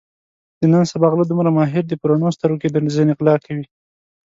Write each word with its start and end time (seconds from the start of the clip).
د 0.59 0.61
نن 0.73 0.83
سبا 0.91 1.07
غله 1.13 1.25
دومره 1.27 1.49
ماهر 1.57 1.83
دي 1.89 1.95
په 1.99 2.05
رڼو 2.09 2.35
سترګو 2.37 2.61
کې 2.61 2.69
درځنې 2.69 3.13
غلا 3.19 3.35
کوي. 3.45 3.65